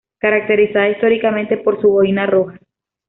Caracterizada 0.17 0.89
históricamente 0.89 1.57
por 1.57 1.79
su 1.79 1.87
boina 1.91 2.25
roja. 2.25 2.57